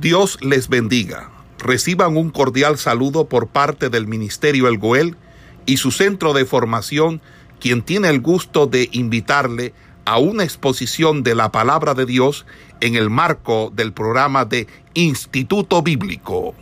[0.00, 1.30] Dios les bendiga.
[1.58, 5.16] Reciban un cordial saludo por parte del Ministerio El Goel
[5.64, 7.22] y su centro de formación,
[7.60, 9.72] quien tiene el gusto de invitarle
[10.04, 12.44] a una exposición de la palabra de Dios
[12.80, 16.54] en el marco del programa de Instituto Bíblico.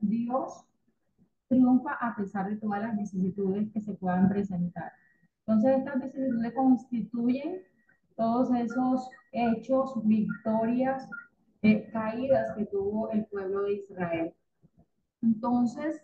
[0.00, 0.65] Dios
[1.48, 4.92] triunfa a pesar de todas las vicisitudes que se puedan presentar.
[5.46, 7.62] Entonces, estas vicisitudes constituyen
[8.16, 11.08] todos esos hechos, victorias,
[11.62, 14.32] eh, caídas que tuvo el pueblo de Israel.
[15.22, 16.02] Entonces,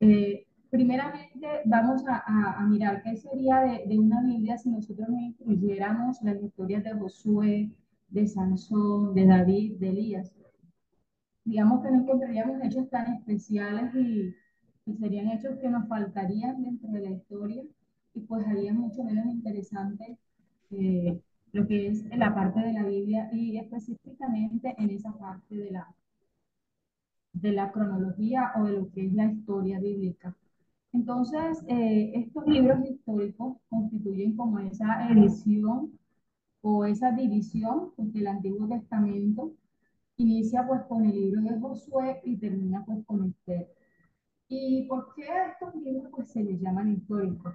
[0.00, 6.42] eh, primeramente vamos a, mirar qué sería de, una Biblia si nosotros no incluyéramos las
[6.42, 7.70] historias de Josué,
[8.08, 10.34] de Sansón, de David, de Elías.
[11.44, 14.34] Digamos que no encontraríamos hechos tan especiales y
[14.94, 17.62] serían hechos que nos faltarían dentro de la historia
[18.14, 20.16] y pues haría mucho menos interesante
[20.70, 21.20] eh,
[21.52, 25.94] lo que es la parte de la Biblia y específicamente en esa parte de la,
[27.32, 30.34] de la cronología o de lo que es la historia bíblica.
[30.92, 35.92] Entonces, eh, estos libros históricos constituyen como esa edición
[36.62, 39.52] o esa división, porque el Antiguo Testamento
[40.16, 43.75] inicia pues con el libro de Josué y termina pues con Esther.
[44.48, 47.52] ¿Y por qué a estos libros pues, se les llaman históricos?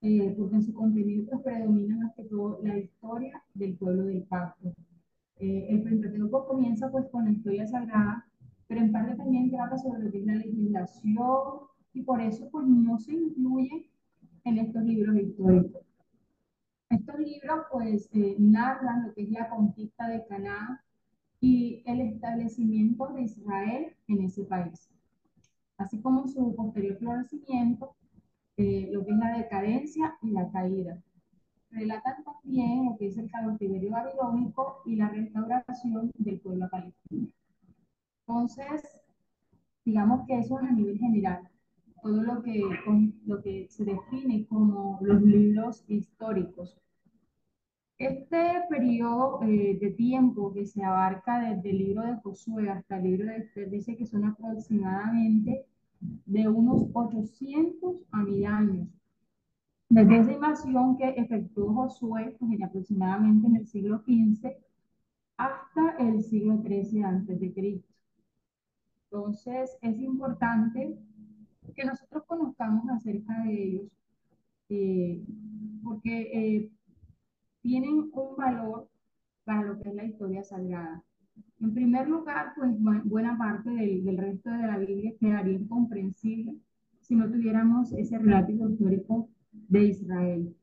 [0.00, 4.24] Eh, porque en su contenido pues, predomina más que todo la historia del pueblo del
[4.24, 4.72] pacto.
[5.36, 8.26] Eh, el Pentateuco comienza pues con la historia sagrada,
[8.66, 11.60] pero en parte también trata sobre lo que es la legislación
[11.92, 13.88] y por eso pues no se incluye
[14.44, 15.82] en estos libros históricos.
[16.90, 20.80] Estos libros pues eh, narran lo que es la conquista de Canaán
[21.40, 24.90] y el establecimiento de Israel en ese país
[25.78, 27.94] así como su posterior florecimiento,
[28.56, 31.00] eh, lo que es la decadencia y la caída.
[31.70, 37.28] Relatan también lo que es el cautiverio babilónico y la restauración del pueblo palestino.
[38.26, 39.00] Entonces,
[39.84, 41.48] digamos que eso es a nivel general,
[42.02, 42.62] todo lo que,
[43.26, 46.76] lo que se define como los libros históricos.
[47.98, 53.02] Este periodo eh, de tiempo que se abarca desde el libro de Josué hasta el
[53.02, 55.66] libro de Esther dice que son aproximadamente
[56.00, 58.88] de unos 800 a 1000 años.
[59.88, 64.52] Desde esa invasión que efectuó Josué pues, aproximadamente en el siglo XV
[65.36, 67.92] hasta el siglo XIII antes de Cristo.
[69.10, 70.96] Entonces es importante
[71.74, 73.88] que nosotros conozcamos acerca de ellos
[74.68, 75.20] eh,
[75.82, 76.70] porque eh,
[77.62, 78.88] tienen un valor
[79.44, 81.02] para lo que es la historia sagrada.
[81.60, 82.70] En primer lugar, pues
[83.04, 86.56] buena parte del, del resto de la Biblia quedaría incomprensible
[87.00, 90.54] si no tuviéramos ese relato histórico de Israel.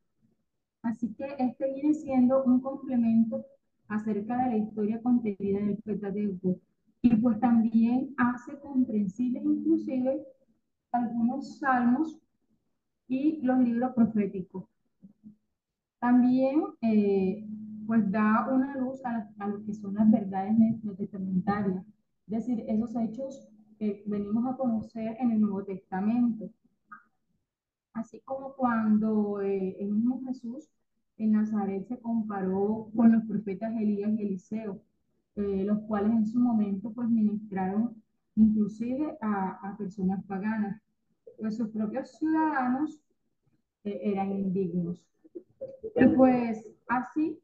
[0.83, 3.45] Así que este viene siendo un complemento
[3.87, 6.59] acerca de la historia contenida en el Pentateuco
[7.01, 10.23] y pues también hace comprensibles inclusive
[10.91, 12.19] algunos salmos
[13.07, 14.65] y los libros proféticos.
[16.05, 17.43] También eh,
[17.87, 20.55] pues da una luz a, lo que son las verdades
[20.99, 21.83] testamentarias,
[22.27, 23.47] es decir, esos hechos
[23.79, 26.47] que venimos a conocer en el Nuevo Testamento.
[27.93, 30.69] Así como cuando eh, el mismo Jesús
[31.17, 34.83] en Nazaret se comparó con los profetas Elías y Eliseo,
[35.37, 37.95] eh, los cuales en su momento pues ministraron
[38.35, 40.79] inclusive a, a personas paganas,
[41.39, 43.01] pues sus propios ciudadanos
[43.83, 45.14] eran indignos.
[45.95, 47.39] Y pues así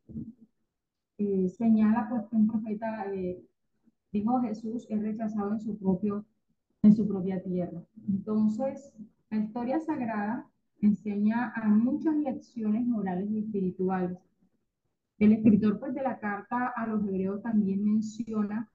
[1.17, 3.39] eh, señala pues que un profeta, eh,
[4.11, 6.25] dijo Jesús, es rechazado en su, propio,
[6.81, 7.81] en su propia tierra.
[8.07, 8.93] Entonces,
[9.29, 10.47] la historia sagrada
[10.81, 14.17] enseña a muchas lecciones morales y espirituales.
[15.19, 18.67] El escritor pues, de la carta a los hebreos también menciona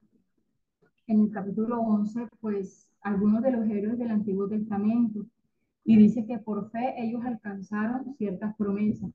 [1.07, 5.25] en el capítulo 11, pues, algunos de los héroes del Antiguo Testamento
[5.83, 9.11] y dice que por fe ellos alcanzaron ciertas promesas.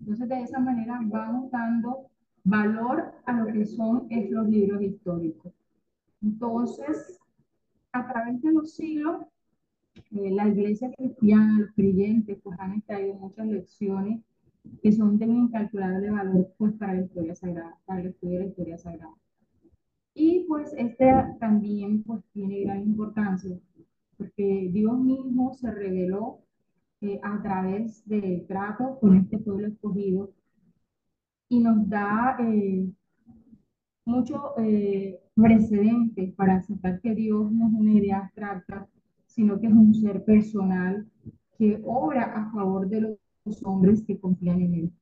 [0.00, 2.08] Entonces, de esa manera vamos dando
[2.44, 5.52] valor a lo que son los libros históricos.
[6.22, 7.18] Entonces,
[7.92, 9.26] a través de los siglos,
[10.12, 14.20] eh, la iglesia cristiana, los creyentes, pues han extraído muchas lecciones
[14.82, 18.44] que son de un incalculable valor pues, para la historia sagrada, para el estudio de
[18.44, 19.14] la historia sagrada.
[20.14, 23.58] Y pues este también pues tiene gran importancia,
[24.16, 26.45] porque Dios mismo se reveló
[27.06, 30.32] eh, a través del trato con este pueblo escogido
[31.48, 32.90] y nos da eh,
[34.04, 38.88] mucho eh, precedente para aceptar que Dios no es una idea abstracta,
[39.26, 41.06] sino que es un ser personal
[41.58, 44.92] que obra a favor de los hombres que confían en Él.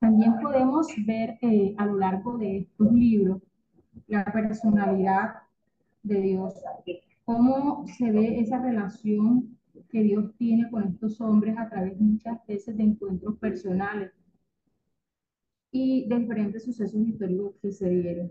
[0.00, 3.42] También podemos ver eh, a lo largo de estos libros
[4.08, 5.36] la personalidad
[6.02, 6.54] de Dios,
[7.24, 9.55] cómo se ve esa relación
[9.96, 14.12] que Dios tiene con estos hombres a través muchas veces de encuentros personales
[15.70, 18.30] y de diferentes sucesos históricos que se dieron.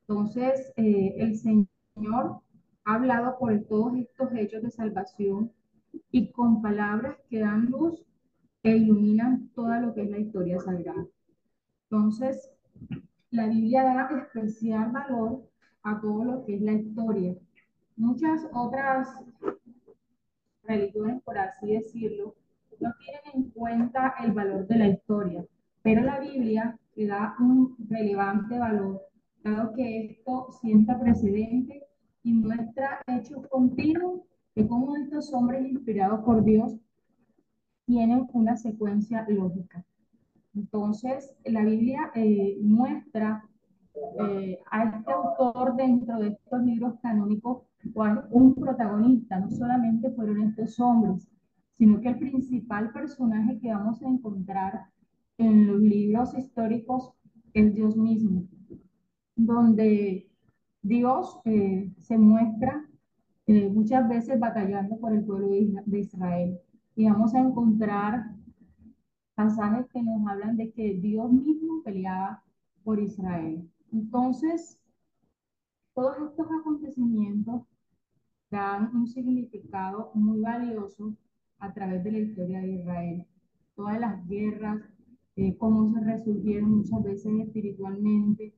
[0.00, 2.40] Entonces, eh, el Señor
[2.84, 5.52] ha hablado por todos estos hechos de salvación
[6.10, 8.04] y con palabras que dan luz
[8.64, 11.06] e iluminan toda lo que es la historia sagrada.
[11.88, 12.50] Entonces,
[13.30, 15.48] la Biblia da especial valor
[15.84, 17.36] a todo lo que es la historia.
[17.96, 19.06] Muchas otras
[20.66, 22.34] religiones, por así decirlo,
[22.80, 25.44] no tienen en cuenta el valor de la historia,
[25.82, 29.02] pero la Biblia le da un relevante valor,
[29.42, 31.82] dado que esto sienta precedente
[32.22, 34.22] y muestra hechos continuos
[34.54, 36.74] de cómo estos hombres inspirados por Dios
[37.86, 39.84] tienen una secuencia lógica.
[40.54, 43.44] Entonces, la Biblia eh, muestra
[43.94, 47.62] eh, a este autor dentro de estos libros canónicos
[48.30, 51.28] un protagonista, no solamente fueron estos hombres,
[51.78, 54.86] sino que el principal personaje que vamos a encontrar
[55.38, 57.12] en los libros históricos
[57.52, 58.46] es Dios mismo,
[59.34, 60.28] donde
[60.82, 62.86] Dios eh, se muestra
[63.46, 66.58] eh, muchas veces batallando por el pueblo de Israel.
[66.94, 68.30] Y vamos a encontrar
[69.34, 72.42] pasajes que nos hablan de que Dios mismo peleaba
[72.82, 73.68] por Israel.
[73.92, 74.78] Entonces,
[75.94, 77.62] todos estos acontecimientos
[78.50, 81.14] dan un significado muy valioso
[81.58, 83.26] a través de la historia de Israel.
[83.74, 84.80] Todas las guerras,
[85.36, 88.54] eh, cómo se resurgieron muchas veces espiritualmente,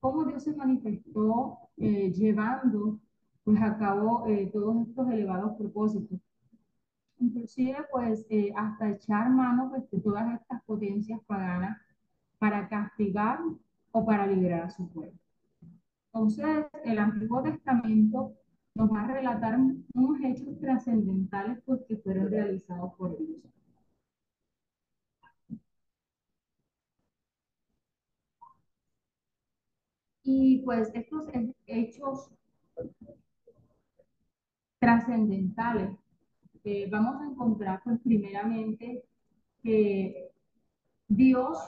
[0.00, 2.98] cómo Dios se manifestó eh, llevando
[3.44, 6.20] pues a cabo eh, todos estos elevados propósitos.
[7.18, 11.78] Inclusive pues hasta echar mano pues, de todas estas potencias paganas
[12.38, 13.38] para castigar
[13.92, 15.18] o para liberar a su pueblo.
[16.06, 18.34] Entonces, el Antiguo Testamento
[18.74, 19.58] nos va a relatar
[19.94, 23.40] unos hechos trascendentales porque fueron realizados por Dios.
[30.24, 31.26] Y pues estos
[31.66, 32.30] hechos
[34.78, 35.96] trascendentales
[36.64, 39.04] eh, vamos a encontrar pues primeramente
[39.62, 40.30] que
[41.08, 41.58] Dios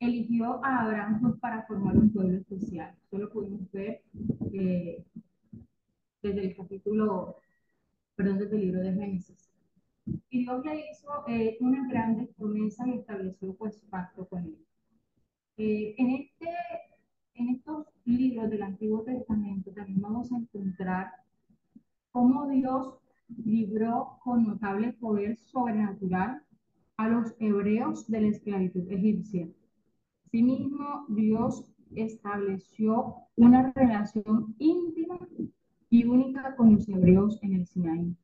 [0.00, 4.02] eligió a Abraham pues, para formar un pueblo especial lo pudimos ver
[4.52, 5.04] eh,
[6.22, 6.54] desde
[7.02, 7.36] capítulo,
[8.14, 9.50] perdón, desde el libro de Génesis.
[10.30, 14.58] Y Dios le hizo eh, una gran promesa y estableció pues pacto con él.
[15.56, 16.48] Eh, en, este,
[17.34, 21.12] en estos libros del Antiguo Testamento también vamos a encontrar
[22.10, 22.98] cómo Dios
[23.44, 26.42] libró con notable poder sobrenatural
[26.96, 29.48] a los hebreos de la esclavitud egipcia.
[30.26, 31.64] Asimismo, Dios
[31.94, 35.18] estableció una relación íntima
[35.92, 38.16] y única con los hebreos en el Sinaí,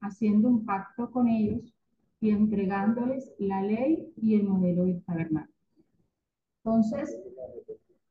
[0.00, 1.74] haciendo un pacto con ellos
[2.20, 5.52] y entregándoles la ley y el modelo del tabernáculo.
[6.58, 7.18] Entonces,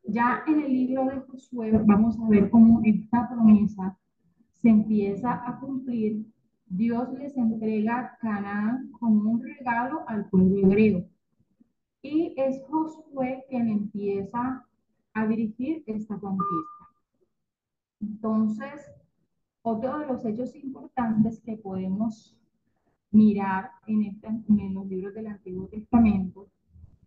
[0.04, 3.98] ya en el libro de Josué vamos a ver cómo esta promesa
[4.51, 6.25] se empieza a cumplir.
[6.65, 11.06] Dios les entrega Canaán como un regalo al pueblo hebreo.
[12.02, 14.66] Y es Josué quien empieza
[15.14, 16.77] a dirigir esta conquista.
[17.99, 18.92] Entonces,
[19.61, 22.37] otro de los hechos importantes que podemos
[23.11, 26.47] mirar en, este, en los libros del Antiguo Testamento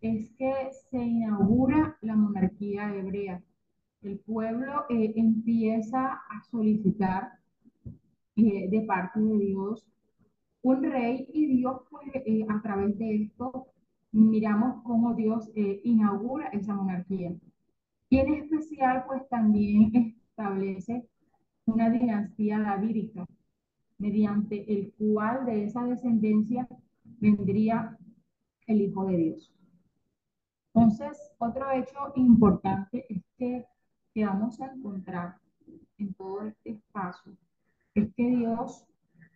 [0.00, 3.42] es que se inaugura la monarquía hebrea.
[4.02, 7.32] El pueblo eh, empieza a solicitar
[8.37, 9.87] eh, de parte de Dios
[10.62, 13.66] un rey y Dios pues, eh, a través de esto
[14.12, 17.32] miramos cómo Dios inaugura esa monarquía.
[18.09, 21.06] Y en especial pues también establece
[21.66, 23.26] una dinastía davídica,
[23.99, 26.66] mediante el cual de esa descendencia
[27.04, 27.99] vendría
[28.66, 29.52] el Hijo de Dios.
[30.73, 33.66] Entonces, otro hecho importante es que,
[34.14, 35.37] que vamos a encontrar
[35.99, 37.37] en todo este espacio
[37.94, 38.87] es que Dios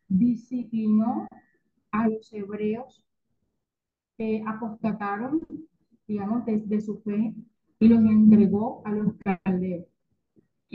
[0.08, 1.26] disciplinó
[1.90, 3.04] a los hebreos
[4.16, 5.46] que apostataron,
[6.06, 7.34] digamos, desde su fe
[7.80, 9.93] y los entregó a los caldeos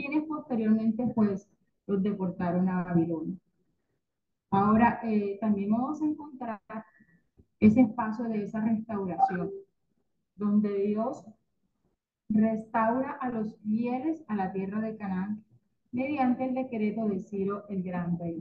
[0.00, 1.46] quienes posteriormente pues
[1.86, 3.36] los deportaron a Babilonia.
[4.50, 6.60] Ahora eh, también vamos a encontrar
[7.60, 9.50] ese espacio de esa restauración,
[10.36, 11.24] donde Dios
[12.30, 15.44] restaura a los fieles a la tierra de Canaán
[15.92, 18.38] mediante el decreto de Ciro el Gran Rey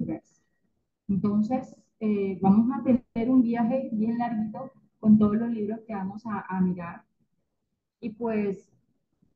[1.09, 6.25] Entonces, eh, vamos a tener un viaje bien larguito con todos los libros que vamos
[6.25, 7.03] a, a mirar.
[7.99, 8.71] Y pues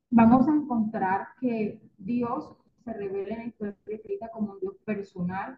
[0.10, 5.58] vamos a encontrar que Dios se revela en la historia escrita como un Dios personal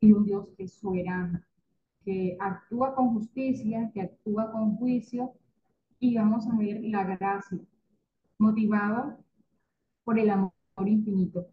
[0.00, 1.40] y un Dios que es soberano,
[2.04, 5.32] que actúa con justicia, que actúa con juicio
[5.98, 7.58] y vamos a ver la gracia,
[8.38, 9.18] motivado
[10.04, 10.52] por el amor
[10.84, 11.46] infinito.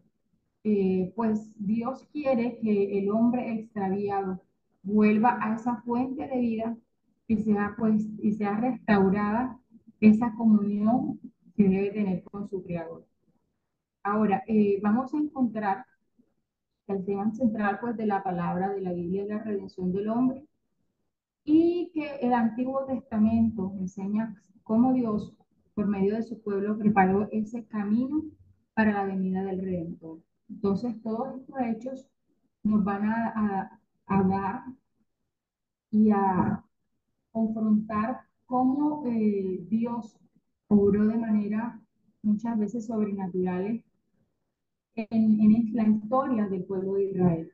[0.64, 4.42] Eh, pues Dios quiere que el hombre extraviado
[4.82, 6.76] vuelva a esa fuente de vida
[7.26, 9.58] y sea, pues, y sea restaurada
[10.00, 11.18] esa comunión
[11.56, 13.06] que debe tener con su Creador.
[14.04, 15.86] Ahora, eh, vamos a encontrar
[16.88, 20.44] el tema central pues, de la palabra de la Biblia es la redención del hombre
[21.44, 25.34] y que el Antiguo Testamento enseña cómo Dios,
[25.74, 28.22] por medio de su pueblo, preparó ese camino
[28.74, 30.18] para la venida del Redentor.
[30.48, 32.08] Entonces, todos estos hechos
[32.62, 34.62] nos van a, a, dar
[35.90, 36.64] y a
[37.32, 40.16] confrontar cómo eh, Dios
[40.68, 41.80] obró de manera
[42.22, 43.84] muchas veces sobrenaturales
[44.96, 47.52] en, en, la historia del pueblo de Israel.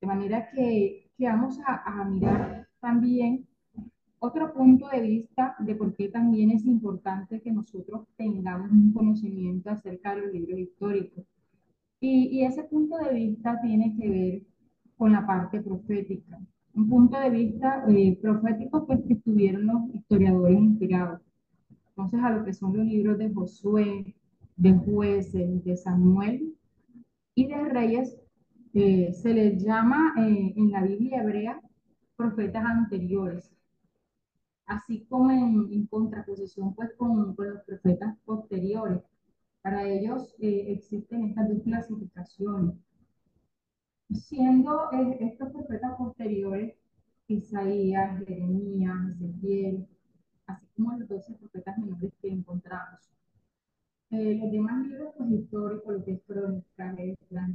[0.00, 3.46] De manera que, que vamos a, a mirar también
[4.18, 9.70] otro punto de vista de por qué también es importante que nosotros tengamos un conocimiento
[9.70, 11.24] acerca de los libros históricos.
[12.00, 14.42] Y, y, ese punto de vista tiene que ver
[14.96, 16.38] con la parte profética.
[16.74, 21.20] Un punto de vista eh, profético pues, que tuvieron los historiadores inspirados.
[21.90, 24.14] Entonces, a lo que son los libros de Josué,
[24.56, 26.54] de jueces, de Samuel
[27.34, 28.16] y de reyes,
[28.74, 31.60] eh, se les llama eh, en la Biblia hebrea
[32.16, 33.50] profetas anteriores,
[34.66, 39.02] así como en, contraposición pues con, con, los profetas posteriores.
[39.62, 42.76] Para ellos eh, existen estas dos clasificaciones,
[44.12, 46.74] siendo eh, estos profetas posteriores
[47.28, 49.86] Isaías, Jeremías, Ezequiel,
[50.46, 53.00] así como los doce profetas menores que encontramos.
[54.10, 56.94] Eh, los demás libros pues, históricos, lo que es crónica,
[57.30, 57.50] las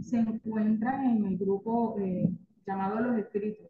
[0.00, 2.28] se encuentran en el grupo eh,
[2.66, 3.68] llamado Los Escritos.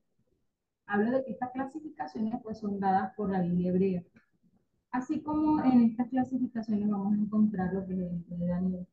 [0.87, 4.03] Hablo de que estas clasificaciones pues, son dadas por la Biblia hebrea.
[4.91, 8.87] Así como en estas clasificaciones vamos a encontrar los de Daniel.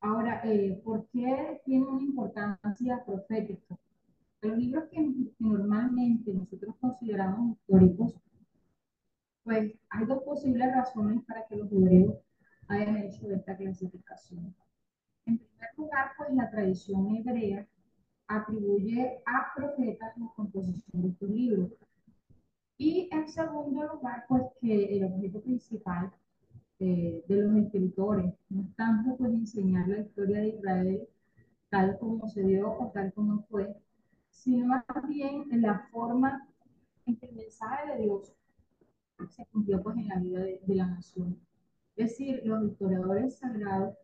[0.00, 3.78] Ahora, eh, ¿por qué tiene una importancia profética?
[4.42, 8.12] Los libros que normalmente nosotros consideramos históricos,
[9.44, 12.16] pues hay dos posibles razones para que los hebreos
[12.68, 14.54] hayan hecho esta clasificación.
[15.26, 17.66] En primer lugar, pues la tradición hebrea
[18.26, 21.70] atribuye a profetas la composición de estos libros.
[22.78, 26.10] Y en segundo lugar, pues que el objeto principal
[26.80, 31.08] eh, de los escritores no es tanto pues enseñar la historia de Israel
[31.68, 33.76] tal como se dio o tal como fue,
[34.30, 36.48] sino más bien en la forma
[37.06, 38.32] en que el mensaje de Dios
[39.28, 41.38] se cumplió pues en la vida de, de la nación.
[41.96, 43.94] Es decir, los historiadores sagrados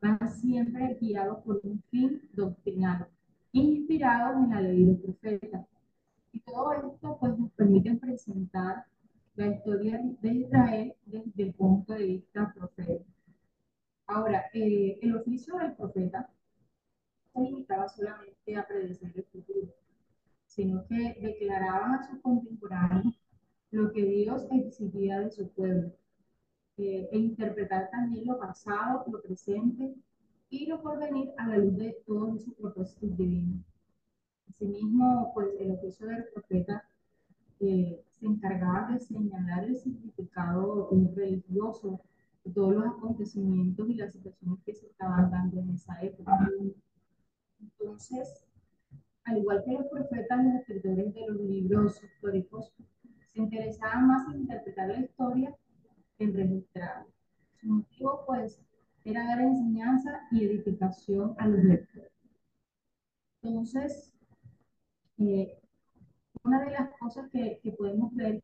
[0.00, 3.06] van siempre guiados por un fin doctrinal,
[3.52, 5.66] inspirados en la ley de los profetas.
[6.32, 8.84] Y todo esto pues, nos permite presentar
[9.36, 13.04] la historia de Israel desde el punto de vista profético.
[14.06, 16.28] Ahora, eh, el oficio del profeta
[17.32, 19.72] se limitaba solamente a predecir el futuro,
[20.46, 23.19] sino que declaraban a sus contemporáneos
[23.70, 25.92] lo que Dios exigía de su pueblo
[26.76, 29.94] eh, e interpretar también lo pasado, lo presente
[30.48, 33.64] y lo porvenir a la luz de todos sus propósitos divinos.
[34.48, 36.84] Asimismo, pues el oficio del profeta
[37.60, 42.00] eh, se encargaba de señalar el significado religioso
[42.44, 46.32] de todos los acontecimientos y las situaciones que se estaban dando en esa época.
[47.60, 48.44] Entonces,
[49.24, 52.72] al igual que los profetas, los escritores de los libros históricos
[53.32, 55.56] se interesaban más en interpretar la historia
[56.16, 57.06] que en registrarla.
[57.60, 58.60] Su motivo, pues,
[59.04, 62.12] era dar enseñanza y edificación a los lectores.
[63.42, 64.12] Entonces,
[65.18, 65.58] eh,
[66.44, 68.40] una de las cosas que, podemos ver,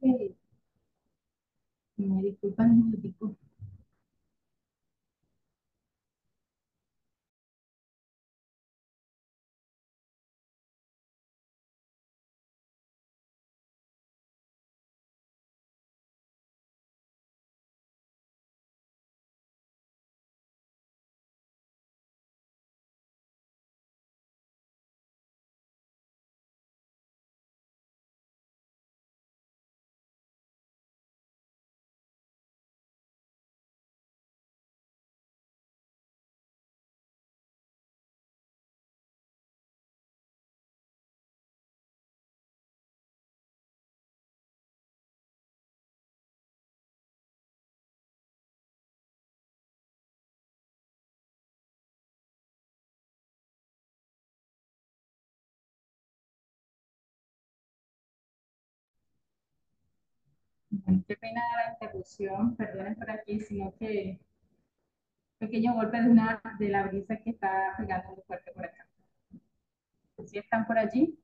[0.00, 0.34] eh,
[1.96, 3.36] me disculpan un minutico,
[61.06, 64.18] qué pena la interrupción, perdonen por aquí, sino que
[65.38, 68.86] pequeño golpe de una de la brisa que está pegando muy fuerte por acá.
[70.24, 71.18] ¿Sí están por allí?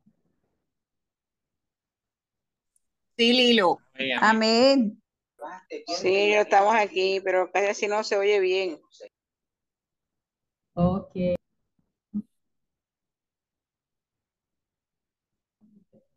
[3.17, 3.79] Sí, Lilo.
[4.21, 5.01] Amén.
[5.87, 8.81] Sí, estamos aquí, pero casi no se oye bien.
[10.75, 11.15] Ok.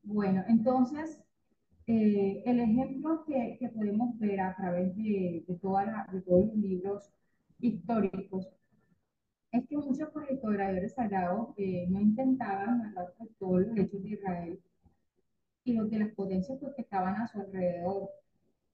[0.03, 1.20] Bueno, entonces,
[1.91, 6.45] eh, el ejemplo que, que, podemos ver a través de, de, toda la, de todos
[6.47, 7.11] los libros
[7.59, 8.47] históricos
[9.51, 14.59] es que muchos historiadores sagrados eh, no intentaban narrar todos los hechos de Israel
[15.65, 18.09] y los de las potencias que estaban a su alrededor.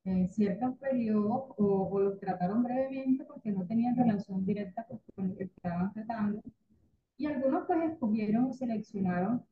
[0.03, 5.35] En ciertos periodos o, o, los trataron brevemente porque no tenían relación directa con lo
[5.35, 6.41] que estaban tratando
[7.17, 9.43] y algunos pues escogieron y seleccionaron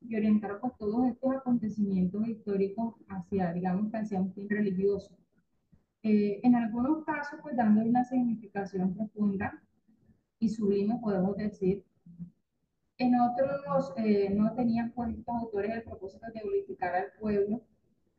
[0.00, 5.16] y orientaron pues, todos estos acontecimientos históricos hacia, digamos, hacia un fin religioso.
[6.02, 9.62] Eh, en algunos casos, pues dando una significación profunda
[10.38, 11.84] y sublime, podemos decir.
[12.98, 17.62] En otros eh, no tenían pues estos autores el propósito de glorificar al pueblo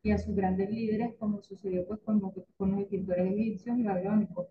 [0.03, 3.83] y a sus grandes líderes, como sucedió pues con los, con los escritores egipcios y
[3.83, 4.47] babilónicos.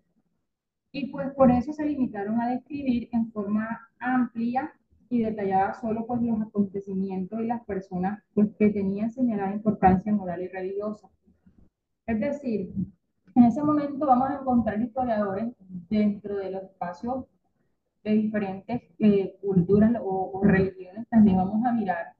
[0.91, 4.73] Y pues por eso se limitaron a describir en forma amplia
[5.09, 10.41] y detallada solo pues los acontecimientos y las personas pues, que tenían señalada importancia moral
[10.43, 11.09] y religiosa.
[12.05, 12.71] Es decir,
[13.35, 15.47] en ese momento vamos a encontrar historiadores
[15.89, 17.25] dentro de los espacios
[18.03, 22.13] de diferentes eh, culturas o, o, religiones, también vamos a mirar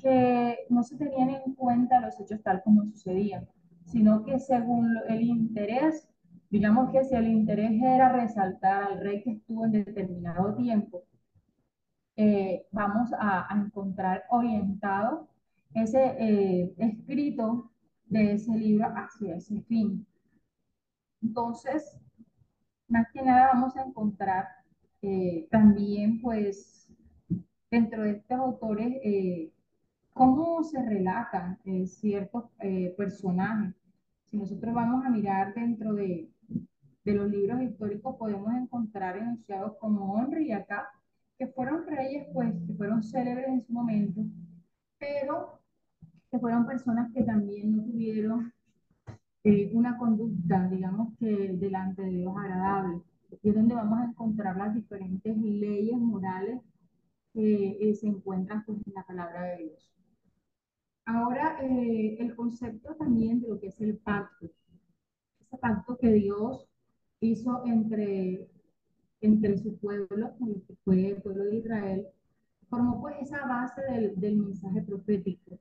[0.00, 3.46] que no se tenían en cuenta los hechos tal como sucedían,
[3.86, 6.08] sino que según el interés,
[6.50, 11.04] digamos que si el interés era resaltar al rey que estuvo en determinado tiempo,
[12.16, 15.28] eh, vamos a, encontrar orientado
[15.74, 17.72] ese eh, escrito
[18.06, 20.06] de ese libro hacia ese fin.
[21.20, 21.98] Entonces,
[22.86, 24.46] más que nada vamos a encontrar
[25.02, 26.88] eh, también, pues,
[27.70, 29.02] dentro de estos autores,
[30.12, 32.44] cómo se relatan ciertos
[32.96, 33.74] personajes.
[34.26, 36.30] Si nosotros vamos a mirar dentro de,
[37.04, 40.88] de, los libros históricos, podemos encontrar enunciados como Honri y acá,
[41.44, 44.22] que fueron reyes, pues, que fueron célebres en su momento,
[44.98, 45.60] pero
[46.30, 48.52] que fueron personas que también no tuvieron
[49.44, 53.02] eh, una conducta, digamos que delante de Dios agradable.
[53.42, 56.62] Y es donde vamos a encontrar las diferentes leyes morales
[57.34, 59.92] que eh, se encuentran pues, en la palabra de Dios.
[61.04, 64.48] Ahora, eh, el concepto también de lo que es el pacto.
[65.40, 66.66] Ese pacto que Dios
[67.20, 68.48] hizo entre,
[69.26, 72.06] entre su pueblo, que fue el pueblo de Israel,
[72.68, 75.58] formó pues esa base del, del mensaje profético.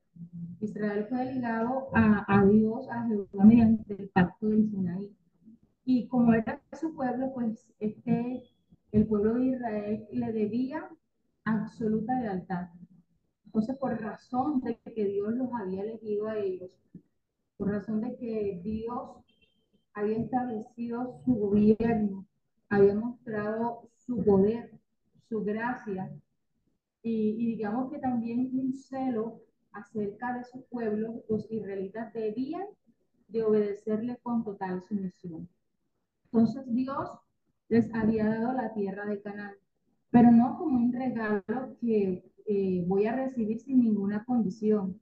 [0.60, 5.12] Israel fue ligado a, a, Dios, a Jehová, mediante el pacto del Sinaí.
[5.86, 8.44] Y como era su pueblo, pues este,
[8.92, 10.90] el pueblo de Israel le debía
[11.46, 12.70] absoluta lealtad.
[13.46, 16.72] Entonces, por razón de que Dios los había elegido a ellos,
[17.58, 19.18] por razón de que Dios
[19.94, 22.26] había establecido su gobierno,
[22.74, 24.72] había mostrado su poder,
[25.30, 26.12] su gracia,
[27.04, 29.42] y, digamos que también un celo
[29.74, 32.66] acerca de su pueblo, los israelitas debían
[33.28, 35.50] de obedecerle con total sumisión.
[36.26, 37.10] Entonces Dios
[37.68, 39.56] les había dado la tierra de Canaán,
[40.12, 45.00] pero no como un regalo que eh, voy a recibir sin ninguna condición.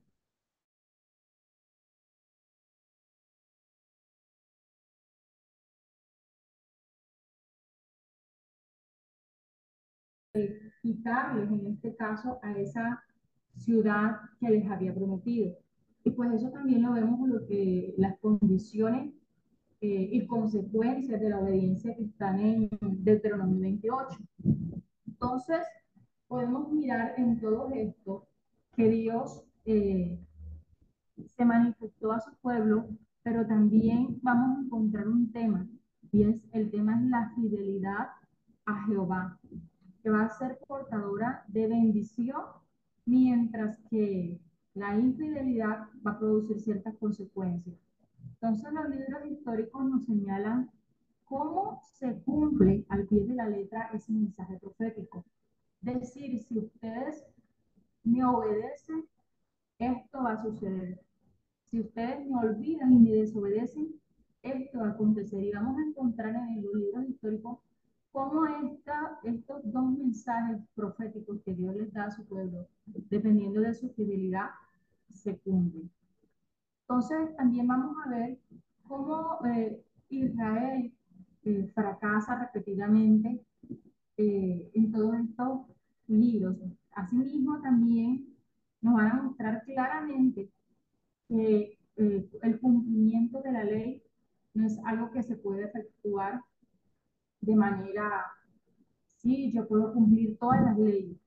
[10.81, 13.03] Quitarles en este caso a esa
[13.57, 15.57] ciudad que les había prometido.
[16.03, 19.13] Y pues eso también lo vemos lo que las condiciones
[19.81, 24.17] eh, y consecuencias de la obediencia que están en Deuteronomio 28.
[25.07, 25.59] Entonces,
[26.27, 28.27] podemos mirar en todo esto
[28.75, 30.17] que Dios eh,
[31.35, 32.87] se manifestó a su pueblo,
[33.21, 35.67] pero también vamos a encontrar un tema,
[36.11, 38.07] y es el tema es la fidelidad
[38.65, 39.39] a Jehová,
[40.01, 42.41] que va a ser portadora de bendición
[43.05, 44.39] mientras que
[44.73, 47.75] la infidelidad va a producir ciertas consecuencias.
[48.33, 50.69] Entonces los libros históricos nos señalan
[51.25, 55.23] cómo se cumple al pie de la letra ese mensaje profético.
[55.81, 57.23] Decir, si ustedes
[58.03, 59.05] me obedecen,
[59.79, 60.99] esto va a suceder.
[61.69, 63.95] Si ustedes me olvidan y me desobedecen,
[64.43, 65.43] esto va a acontecer.
[65.43, 67.59] Y vamos a encontrar en los libros históricos
[68.11, 73.73] cómo esta, estos dos mensajes proféticos que Dios les da a su pueblo, dependiendo de
[73.73, 74.49] su fidelidad,
[75.13, 75.89] se cumplen.
[76.81, 78.37] Entonces, también vamos a ver
[78.87, 80.93] cómo eh, Israel
[81.43, 83.41] eh, fracasa repetidamente
[84.17, 85.61] eh, en todos estos
[86.07, 86.57] libros.
[86.91, 88.27] Asimismo, también
[88.81, 90.49] nos van a mostrar claramente
[91.29, 94.03] que el cumplimiento de la ley
[94.53, 96.41] no es algo que se puede efectuar
[97.41, 98.25] de manera,
[99.17, 101.17] sí, yo puedo cumplir todas las leyes.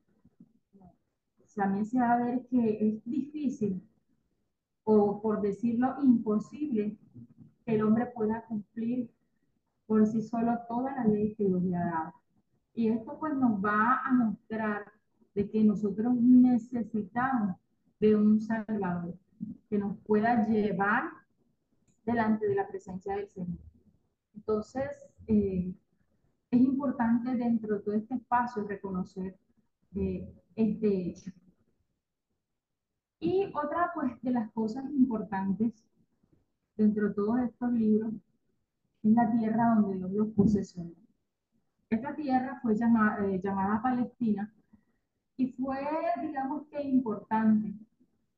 [1.55, 3.81] También se va a ver que es difícil
[4.83, 6.97] o por decirlo imposible
[7.65, 9.11] que el hombre pueda cumplir
[9.87, 12.15] por sí solo toda la ley que Dios le ha dado.
[12.75, 14.93] Y esto pues nos va a mostrar
[15.35, 17.57] de que nosotros necesitamos
[18.01, 19.17] de un Salvador
[19.69, 21.05] que nos pueda llevar
[22.05, 23.59] delante de la presencia del Señor.
[24.35, 24.91] Entonces,
[25.27, 25.73] eh,
[26.55, 29.37] es importante dentro de todo este espacio reconocer
[29.97, 31.31] eh, este hecho.
[33.21, 35.85] Y otra pues de las cosas importantes
[36.77, 38.15] dentro de todos estos libros
[39.03, 40.95] es la tierra donde Dios los posesionó.
[41.91, 44.53] Esta tierra fue llamada, eh, llamada Palestina
[45.37, 45.81] y fue,
[46.23, 47.75] digamos que importante,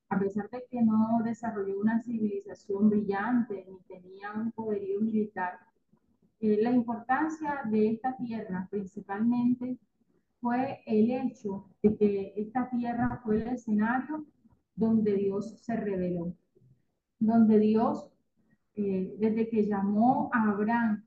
[0.09, 5.59] a pesar de que no desarrolló una civilización brillante ni tenía un poderío militar,
[6.41, 9.79] eh, la importancia de esta tierra principalmente
[10.41, 14.27] fue el hecho de que esta tierra fue el escenario
[14.75, 16.35] donde Dios se reveló,
[17.19, 18.13] donde Dios,
[18.75, 21.05] eh, desde que llamó a Abraham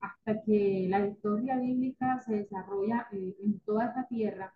[0.00, 4.54] hasta que la historia bíblica se desarrolla eh, en toda esta tierra,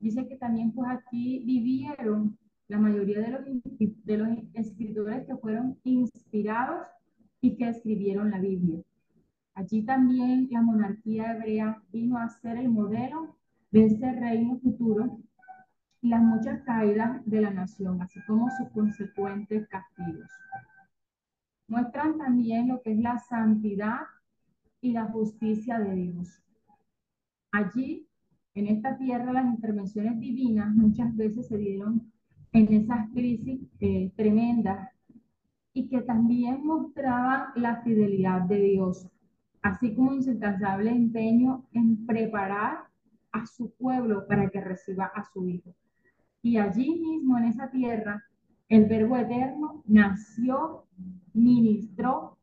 [0.00, 3.42] dice que también pues aquí vivieron la mayoría de los,
[4.04, 6.84] de los escritores que fueron inspirados
[7.40, 8.82] y que escribieron la Biblia.
[9.56, 13.38] Allí también la monarquía hebrea vino a ser el modelo
[13.70, 15.18] de ese reino futuro
[16.02, 20.28] y las muchas caídas de la nación, así como sus consecuentes castigos.
[21.68, 24.00] Muestran también lo que es la santidad
[24.82, 26.42] y la justicia de Dios.
[27.50, 28.06] Allí,
[28.52, 32.12] en esta tierra, las intervenciones divinas muchas veces se dieron
[32.52, 34.90] en esas crisis eh, tremendas
[35.72, 39.10] y que también mostraban la fidelidad de Dios
[39.66, 42.84] así como un incansable empeño en preparar
[43.32, 45.74] a su pueblo para que reciba a su Hijo.
[46.40, 48.22] Y allí mismo, en esa tierra,
[48.68, 50.84] el Verbo Eterno nació,
[51.34, 52.38] ministró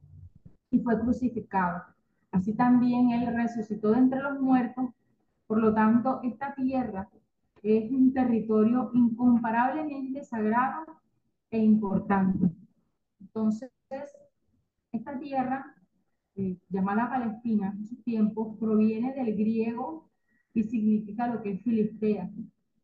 [0.69, 1.83] y fue crucificado.
[2.31, 4.89] Así también Él resucitó de entre los muertos.
[5.47, 7.07] Por lo tanto, esta tierra
[7.61, 10.85] es un territorio incomparablemente sagrado
[11.49, 12.49] e importante.
[13.21, 13.71] Entonces,
[14.91, 15.73] esta tierra
[16.35, 20.09] eh, llamada Palestina en su tiempo, proviene del griego
[20.53, 22.29] y significa lo que es Filistea,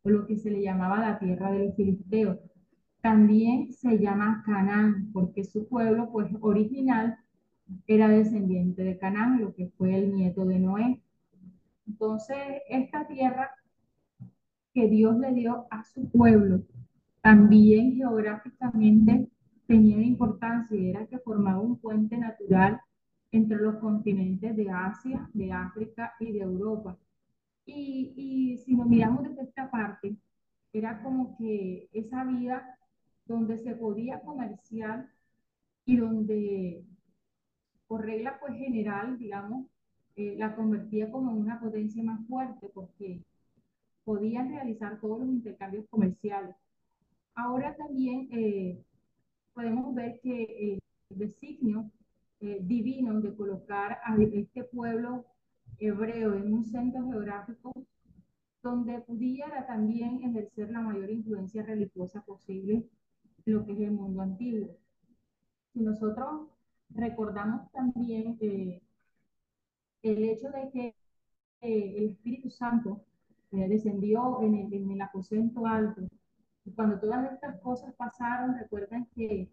[0.04, 2.38] o lo que se le llamaba la tierra de los filisteos.
[3.02, 7.18] También se llama Canaán, porque su pueblo, pues original,
[7.88, 11.02] era descendiente de Canaán, lo que fue el nieto de Noé.
[11.88, 12.38] Entonces,
[12.70, 13.52] esta tierra
[14.74, 16.64] que Dios le dio a su pueblo,
[17.22, 19.28] también geográficamente
[19.68, 22.80] tenía importancia era que formaba un puente natural
[23.32, 26.98] entre los continentes de Asia, de África y de Europa.
[27.66, 30.16] Y, y si nos miramos desde esta parte,
[30.74, 32.78] era como que esa vía
[33.26, 35.08] donde se podía comerciar
[35.86, 36.84] y donde,
[37.88, 39.68] por regla pues general, digamos,
[40.16, 43.22] eh, la convertía como una potencia más fuerte porque
[44.04, 46.56] podían realizar todos los intercambios comerciales.
[47.36, 48.84] Ahora también eh,
[49.54, 51.90] podemos ver que el designio
[52.42, 55.26] eh, de colocar a este pueblo
[55.78, 57.74] hebreo en un centro geográfico
[58.62, 62.84] donde pudiera también ejercer la mayor influencia religiosa posible
[63.46, 64.76] lo que es el mundo antiguo.
[65.74, 66.50] Si nosotros
[66.90, 68.82] recordamos también eh,
[70.04, 70.96] el hecho de que
[71.62, 73.02] eh, el Espíritu Santo
[73.52, 76.02] descendió en el, en el aposento alto,
[76.66, 79.50] y cuando todas estas cosas pasaron, recuerden que,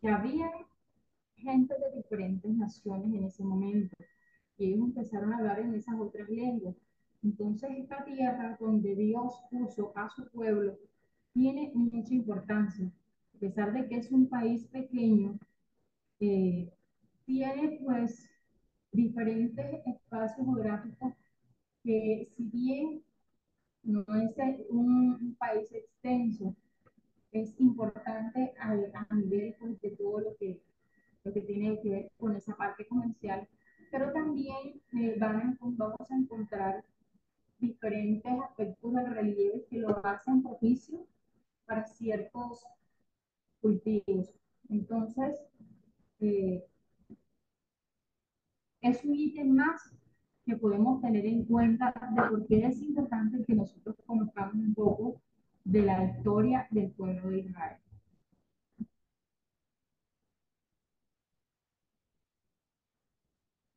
[0.00, 0.50] que había
[1.42, 3.94] gente de diferentes naciones en ese momento.
[4.58, 6.76] Y ellos empezaron a hablar en esas otras lenguas.
[7.22, 10.78] Entonces, esta tierra donde Dios puso a su pueblo
[11.32, 12.90] tiene mucha importancia.
[13.34, 15.38] A pesar de que es un país pequeño,
[16.20, 16.70] eh,
[17.26, 18.28] tiene pues
[18.92, 21.14] diferentes espacios geográficos
[21.82, 23.02] que si bien
[23.82, 24.36] no es
[24.68, 26.54] un país extenso,
[27.32, 28.72] es importante a,
[29.08, 30.60] a nivel pues, de todo lo que
[31.24, 33.48] lo que tiene que ver con esa parte comercial,
[33.90, 36.84] pero también eh, van vamos a encontrar
[37.58, 41.06] diferentes aspectos del relieve que lo hacen propicio
[41.66, 42.64] para ciertos
[43.60, 44.34] cultivos.
[44.68, 45.40] Entonces,
[46.20, 46.64] eh,
[48.80, 49.94] es un ítem más
[50.44, 55.20] que podemos tener en cuenta de por qué es importante que nosotros conozcamos un poco
[55.64, 57.81] de la historia del pueblo de Israel.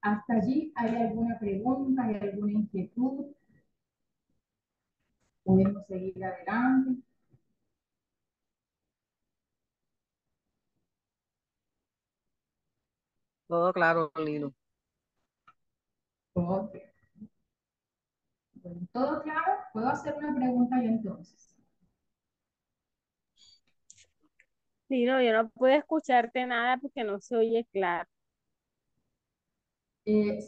[0.06, 2.04] Hasta allí, ¿hay alguna pregunta?
[2.06, 3.26] ¿Hay alguna inquietud?
[5.46, 7.02] Podemos seguir adelante.
[13.48, 14.54] Todo claro, Lilo.
[16.34, 16.76] Ok.
[18.56, 19.54] Bueno, ¿Todo claro?
[19.72, 21.56] ¿Puedo hacer una pregunta yo entonces?
[24.88, 28.10] Sí, no, yo no puedo escucharte nada porque no se oye claro.
[30.06, 30.40] Eh,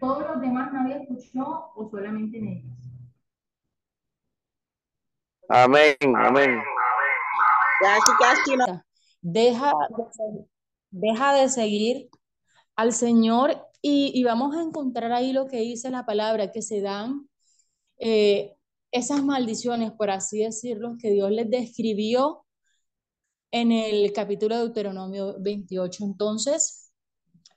[0.00, 2.72] ¿Todos los demás nadie escuchó o solamente en ellos?
[5.48, 6.60] Amén, amén.
[7.80, 8.82] Casi, casi no.
[9.20, 9.72] Deja,
[10.90, 12.08] deja de seguir
[12.76, 16.80] al Señor y, y vamos a encontrar ahí lo que dice la palabra, que se
[16.80, 17.28] dan
[17.98, 18.54] eh,
[18.90, 22.44] esas maldiciones, por así decirlo, que Dios les describió
[23.50, 26.04] en el capítulo de Deuteronomio 28.
[26.04, 26.87] Entonces,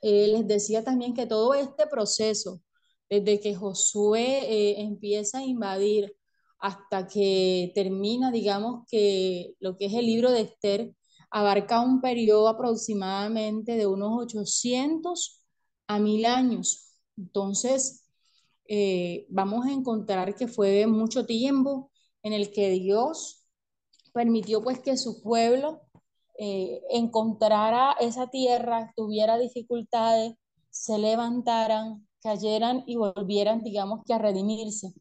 [0.02, 2.62] eh, les decía también que todo este proceso,
[3.10, 6.16] desde que Josué eh, empieza a invadir
[6.60, 10.96] hasta que termina, digamos que lo que es el libro de Esther,
[11.32, 15.44] abarca un periodo aproximadamente de unos 800
[15.88, 16.94] a 1000 años.
[17.18, 18.06] Entonces,
[18.68, 21.92] eh, vamos a encontrar que fue mucho tiempo
[22.24, 23.46] en el que Dios
[24.14, 25.82] permitió pues que su pueblo
[26.44, 30.34] eh, encontrara esa tierra, tuviera dificultades,
[30.72, 34.92] se levantaran, cayeran y volvieran, digamos que a redimirse.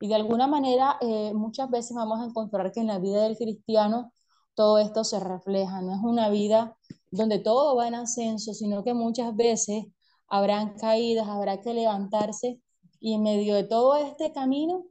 [0.00, 3.38] Y de alguna manera, eh, muchas veces vamos a encontrar que en la vida del
[3.38, 4.12] cristiano
[4.54, 5.80] todo esto se refleja.
[5.80, 6.76] No es una vida
[7.10, 9.86] donde todo va en ascenso, sino que muchas veces
[10.28, 12.60] habrán caídas, habrá que levantarse
[13.00, 14.84] y en medio de todo este camino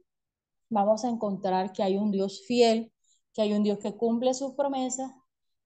[0.68, 2.92] vamos a encontrar que hay un Dios fiel,
[3.34, 5.12] que hay un Dios que cumple sus promesas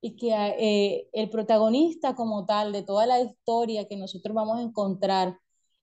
[0.00, 4.62] y que eh, el protagonista como tal de toda la historia que nosotros vamos a
[4.62, 5.38] encontrar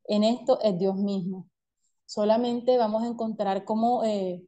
[0.05, 1.49] en esto es Dios mismo.
[2.05, 4.43] Solamente vamos a encontrar cómo eh,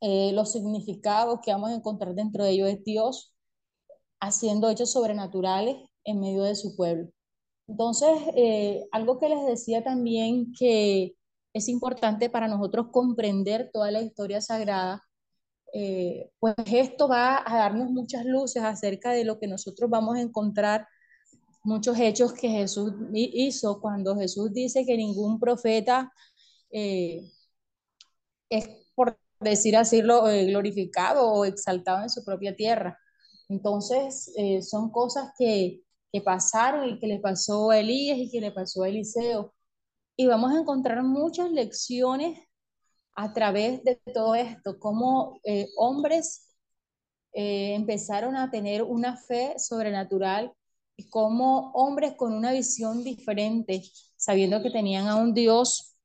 [0.00, 3.34] eh, los significados que vamos a encontrar dentro de ellos es Dios
[4.20, 7.08] haciendo hechos sobrenaturales en medio de su pueblo.
[7.68, 11.14] Entonces, eh, algo que les decía también que
[11.52, 15.02] es importante para nosotros comprender toda la historia sagrada,
[15.72, 20.20] eh, pues esto va a darnos muchas luces acerca de lo que nosotros vamos a
[20.20, 20.86] encontrar,
[21.64, 26.12] muchos hechos que Jesús hizo cuando Jesús dice que ningún profeta
[28.50, 32.98] es por decir así, eh, glorificado o exaltado en su propia tierra.
[33.48, 38.40] Entonces, eh, son cosas que, que pasaron y que le pasó a Elías y que
[38.40, 39.54] le pasó a Eliseo.
[40.16, 42.40] Y vamos a encontrar muchas lecciones
[43.20, 46.44] a través de todo esto, cómo eh, hombres
[47.32, 50.52] empezaron a tener una fe sobrenatural
[50.96, 53.82] y cómo hombres con una visión diferente,
[54.16, 55.96] sabiendo que tenían a un Dios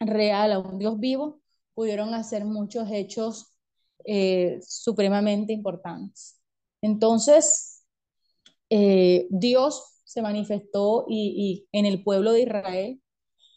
[0.00, 1.40] real, a un Dios vivo,
[1.74, 3.56] pudieron hacer muchos hechos
[4.04, 6.40] eh, supremamente importantes.
[6.80, 7.84] Entonces,
[8.70, 13.00] eh, Dios se manifestó y, en el pueblo de Israel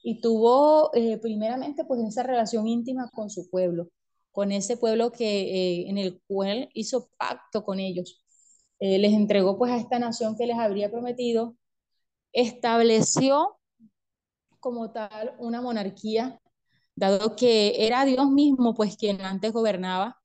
[0.07, 3.89] y tuvo eh, primeramente pues esa relación íntima con su pueblo,
[4.31, 8.23] con ese pueblo que en el cual hizo pacto con ellos.
[8.79, 11.57] les entregó pues a esta nación que les habría prometido,
[12.33, 13.57] estableció
[14.59, 16.39] como tal una monarquía
[16.95, 20.21] dado que era Dios mismo pues quien antes gobernaba.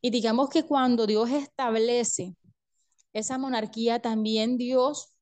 [0.00, 2.34] Y digamos que cuando Dios establece
[3.12, 5.14] esa monarquía, también Dios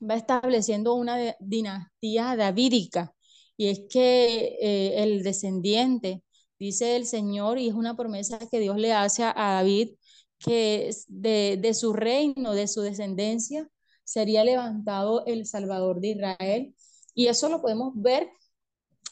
[0.00, 3.14] va estableciendo una dinastía davídica.
[3.60, 6.24] Y es que eh, el descendiente,
[6.58, 9.96] dice el Señor, y es una promesa que Dios le hace a, David,
[10.38, 13.68] que de, de su reino, de su descendencia,
[14.02, 16.74] sería levantado el Salvador de Israel.
[17.14, 18.30] Y eso lo podemos ver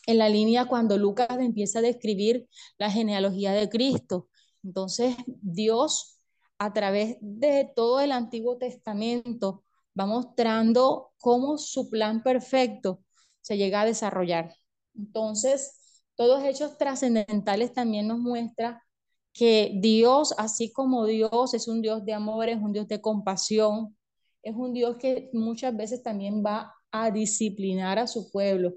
[0.06, 4.30] en la línea cuando Lucas empieza a describir la genealogía de Cristo.
[4.64, 6.20] Entonces, Dios,
[6.56, 9.64] a través de todo el Antiguo Testamento,
[9.98, 13.02] va mostrando cómo su plan perfecto
[13.48, 14.54] se llega a desarrollar.
[14.94, 18.84] Entonces, todos hechos trascendentales también nos muestra
[19.32, 23.96] que Dios, así como Dios es un Dios de amor, es un Dios de compasión,
[24.42, 28.74] es un Dios que muchas veces también va a disciplinar a su pueblo.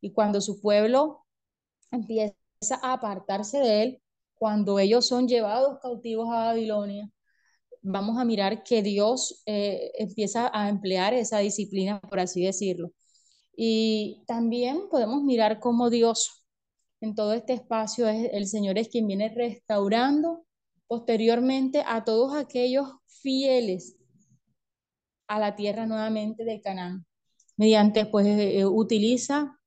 [0.00, 1.26] Y cuando su pueblo
[1.90, 2.34] empieza
[2.82, 4.02] a apartarse de él,
[4.36, 7.10] cuando ellos son llevados cautivos a Babilonia,
[7.82, 12.90] vamos a mirar que Dios eh, empieza a emplear esa disciplina, por así decirlo.
[13.56, 16.44] Y también podemos mirar cómo Dios
[17.00, 20.46] en todo este espacio, es, el Señor es quien viene restaurando
[20.86, 23.96] posteriormente a todos aquellos fieles
[25.28, 27.06] a la tierra nuevamente de Canaán.
[27.56, 29.58] Mediante, pues, eh, eh, utiliza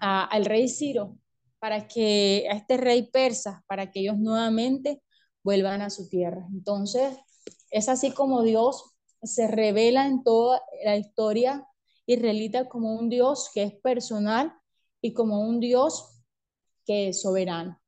[0.00, 1.16] al rey Ciro
[1.58, 5.02] para que, a este rey persa, para que ellos nuevamente
[5.42, 6.46] vuelvan a su tierra.
[6.52, 7.16] Entonces,
[7.70, 11.66] es así como Dios se revela en toda la historia
[12.06, 14.52] israelita como un Dios que es personal
[15.00, 16.22] y como un Dios
[16.84, 17.80] que es soberano.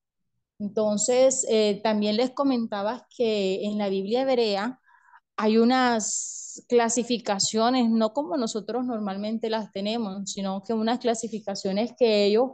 [0.59, 4.81] Entonces, eh, también les comentaba que en la Biblia hebrea
[5.37, 12.53] hay unas clasificaciones, no como nosotros normalmente las tenemos, sino que unas clasificaciones que ellos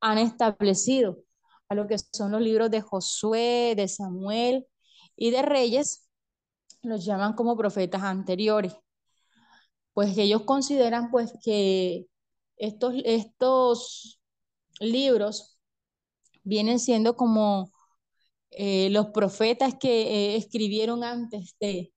[0.00, 1.18] han establecido
[1.68, 4.66] a lo que son los libros de Josué, de Samuel
[5.16, 6.08] y de Reyes,
[6.82, 8.74] los llaman como profetas anteriores.
[9.94, 12.06] Pues ellos consideran pues que
[12.56, 14.20] estos, estos
[14.80, 15.58] libros
[16.44, 17.70] vienen siendo como
[18.50, 21.92] eh, los profetas que eh, escribieron antes de,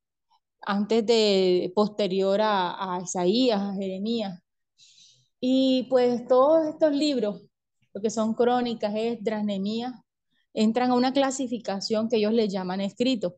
[0.61, 4.39] antes de, posterior a, Isaías, a Jeremías.
[5.39, 7.41] Y pues todos estos libros
[7.93, 9.93] lo que son crónicas, Esdras, Nehemías,
[10.53, 13.37] entran a una clasificación que ellos le llaman escrito.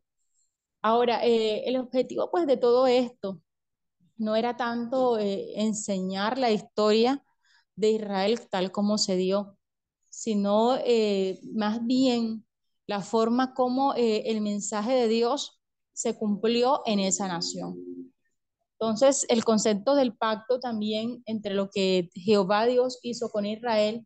[0.82, 3.42] Ahora, eh, el objetivo pues de todo esto
[4.18, 7.24] no era tanto eh, enseñar la historia
[7.76, 9.58] de Israel tal como se dio,
[10.10, 12.46] sino eh, más bien
[12.88, 15.60] la forma como el mensaje de Dios
[15.94, 17.76] se cumplió en esa nación.
[18.80, 24.06] Entonces, el concepto del pacto también entre lo que Jehová Dios hizo con Israel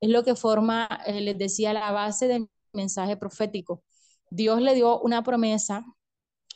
[0.00, 3.82] es lo que forma, eh, les decía, la base del mensaje profético.
[4.30, 5.84] Dios le dio una promesa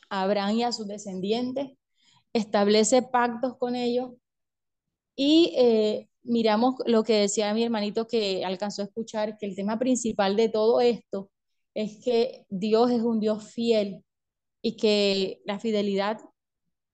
[0.09, 1.71] a Abraham y a sus descendientes,
[2.35, 4.11] establece pactos con ellos
[5.15, 9.79] y eh, miramos lo que decía mi hermanito que alcanzó a escuchar, que el tema
[9.79, 11.31] principal de todo esto
[11.73, 14.03] es que Dios es un Dios fiel
[14.61, 16.19] y que la fidelidad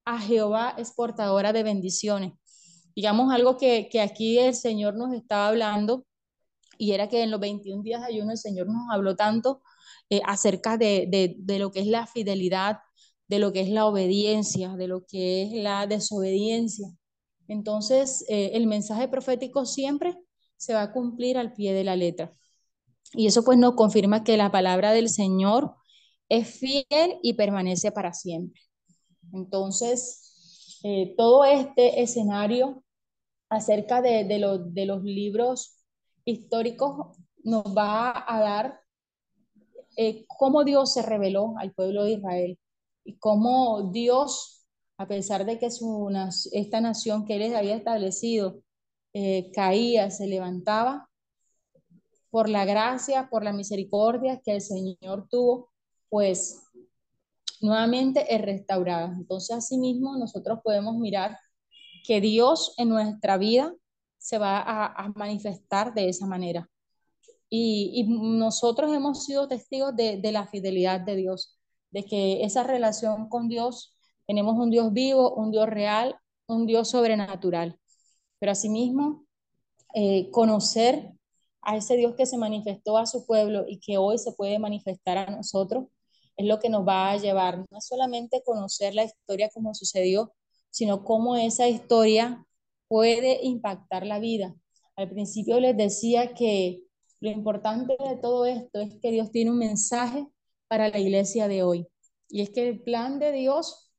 [0.05, 2.33] a Jehová es portadora de bendiciones.
[2.95, 6.05] Digamos algo que, que aquí el Señor nos estaba hablando
[6.77, 9.61] y era que en los 21 días de ayuno el Señor nos habló tanto
[10.09, 12.79] eh, acerca de, de, lo que es la fidelidad,
[13.31, 16.89] de lo que es la obediencia, de lo que es la desobediencia.
[17.47, 20.17] Entonces, eh, el mensaje profético siempre
[20.57, 22.35] se va a cumplir al pie de la letra.
[23.13, 25.75] Y eso pues nos confirma que la palabra del Señor
[26.27, 28.61] es fiel y permanece para siempre.
[29.31, 32.83] Entonces, eh, todo este escenario
[33.47, 35.77] acerca de, los libros
[36.25, 38.81] históricos nos va a dar
[39.95, 42.59] eh, cómo Dios se reveló al pueblo de Israel
[43.03, 44.65] y cómo Dios,
[44.97, 46.09] a pesar de que su,
[46.51, 48.61] esta nación que él había establecido
[49.13, 51.09] eh, caía, se levantaba,
[52.29, 55.69] por la gracia, por la misericordia que el Señor tuvo,
[56.09, 56.63] pues
[57.59, 59.13] nuevamente es restaurada.
[59.17, 61.37] Entonces, asimismo, nosotros podemos mirar
[62.05, 63.73] que Dios en nuestra vida
[64.17, 66.69] se va a, manifestar de esa manera.
[67.49, 71.59] Y, nosotros hemos sido testigos de, la fidelidad de Dios,
[71.91, 73.95] de que esa relación con Dios,
[74.27, 76.15] tenemos un Dios vivo, un Dios real,
[76.47, 77.79] un Dios sobrenatural.
[78.39, 79.25] Pero asimismo,
[79.93, 81.11] eh, conocer
[81.61, 85.17] a ese Dios que se manifestó a su pueblo y que hoy se puede manifestar
[85.17, 85.85] a nosotros,
[86.37, 90.33] es lo que nos va a llevar no solamente conocer la historia como sucedió,
[90.69, 92.45] sino cómo esa historia
[92.87, 94.55] puede impactar la vida.
[94.95, 96.83] Al principio les decía que
[97.19, 100.27] lo importante de todo esto es que Dios tiene un mensaje
[100.71, 101.85] para la iglesia de hoy.
[102.29, 103.91] Y es que el plan de Dios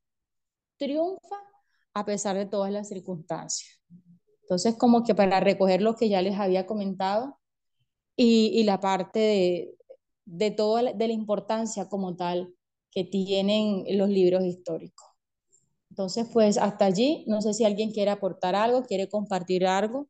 [0.77, 1.35] triunfa
[1.93, 3.79] a pesar de todas las circunstancias.
[4.41, 7.37] Entonces, como que para recoger lo que ya les había comentado
[8.15, 9.77] y, la parte de,
[10.25, 12.55] de toda de la importancia como tal
[12.89, 15.05] que tienen los libros históricos.
[15.91, 20.09] Entonces, pues hasta allí, no sé si alguien quiere aportar algo, quiere compartir algo.